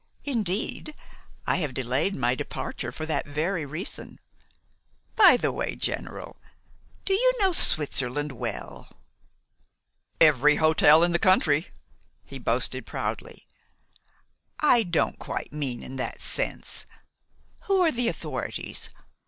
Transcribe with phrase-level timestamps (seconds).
[0.23, 0.95] Indeed,
[1.45, 4.17] I have delayed my departure for that very reason.
[5.15, 6.37] By the way, General,
[7.05, 8.89] do you know Switzerland well?"
[10.19, 11.67] "Every hotel in the country,"
[12.25, 13.45] he boasted proudly.
[14.59, 16.87] "I don't quite mean in that sense.
[17.65, 18.89] Who are the authorities?